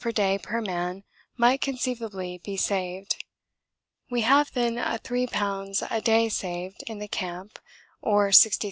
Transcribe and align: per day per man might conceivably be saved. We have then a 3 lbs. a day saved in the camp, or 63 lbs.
per 0.03 0.11
day 0.11 0.35
per 0.41 0.59
man 0.59 1.03
might 1.37 1.61
conceivably 1.61 2.41
be 2.43 2.57
saved. 2.57 3.23
We 4.09 4.21
have 4.21 4.51
then 4.53 4.79
a 4.79 4.97
3 4.97 5.27
lbs. 5.27 5.87
a 5.91 6.01
day 6.01 6.27
saved 6.27 6.81
in 6.87 6.97
the 6.97 7.07
camp, 7.07 7.59
or 8.01 8.31
63 8.31 8.57
lbs. 8.57 8.59